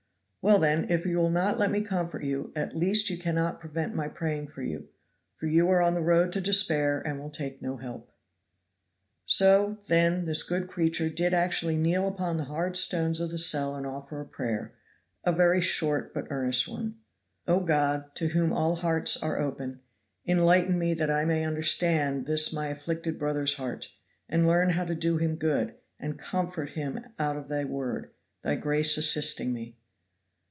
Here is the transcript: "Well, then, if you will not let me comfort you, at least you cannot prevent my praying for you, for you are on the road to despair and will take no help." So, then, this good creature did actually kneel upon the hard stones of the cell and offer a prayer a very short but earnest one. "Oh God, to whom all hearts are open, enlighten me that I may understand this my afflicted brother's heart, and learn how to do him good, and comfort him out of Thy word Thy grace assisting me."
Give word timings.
"Well, 0.43 0.57
then, 0.57 0.87
if 0.89 1.05
you 1.05 1.17
will 1.17 1.29
not 1.29 1.59
let 1.59 1.69
me 1.69 1.81
comfort 1.81 2.23
you, 2.23 2.51
at 2.55 2.75
least 2.75 3.11
you 3.11 3.17
cannot 3.19 3.59
prevent 3.59 3.93
my 3.93 4.07
praying 4.07 4.47
for 4.47 4.63
you, 4.63 4.87
for 5.35 5.45
you 5.45 5.69
are 5.69 5.83
on 5.83 5.93
the 5.93 6.01
road 6.01 6.33
to 6.33 6.41
despair 6.41 6.99
and 6.99 7.19
will 7.19 7.29
take 7.29 7.61
no 7.61 7.77
help." 7.77 8.11
So, 9.27 9.77
then, 9.87 10.25
this 10.25 10.41
good 10.41 10.67
creature 10.67 11.09
did 11.11 11.35
actually 11.35 11.77
kneel 11.77 12.07
upon 12.07 12.37
the 12.37 12.45
hard 12.45 12.75
stones 12.75 13.19
of 13.19 13.29
the 13.29 13.37
cell 13.37 13.75
and 13.75 13.85
offer 13.85 14.19
a 14.19 14.25
prayer 14.25 14.73
a 15.23 15.31
very 15.31 15.61
short 15.61 16.11
but 16.11 16.25
earnest 16.31 16.67
one. 16.67 16.95
"Oh 17.47 17.59
God, 17.61 18.15
to 18.15 18.29
whom 18.29 18.51
all 18.51 18.77
hearts 18.77 19.21
are 19.21 19.37
open, 19.37 19.81
enlighten 20.25 20.79
me 20.79 20.95
that 20.95 21.11
I 21.11 21.23
may 21.23 21.45
understand 21.45 22.25
this 22.25 22.51
my 22.51 22.65
afflicted 22.69 23.19
brother's 23.19 23.53
heart, 23.57 23.91
and 24.27 24.47
learn 24.47 24.71
how 24.71 24.85
to 24.85 24.95
do 24.95 25.17
him 25.17 25.35
good, 25.35 25.75
and 25.99 26.17
comfort 26.17 26.71
him 26.71 26.99
out 27.19 27.37
of 27.37 27.47
Thy 27.47 27.63
word 27.63 28.09
Thy 28.41 28.55
grace 28.55 28.97
assisting 28.97 29.53
me." 29.53 29.77